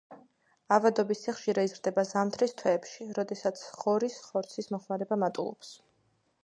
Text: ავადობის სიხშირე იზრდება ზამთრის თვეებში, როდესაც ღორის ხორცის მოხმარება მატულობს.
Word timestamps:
ავადობის 0.77 1.19
სიხშირე 1.25 1.65
იზრდება 1.67 2.05
ზამთრის 2.13 2.57
თვეებში, 2.63 3.07
როდესაც 3.21 3.63
ღორის 3.83 4.19
ხორცის 4.31 4.75
მოხმარება 4.77 5.21
მატულობს. 5.27 5.77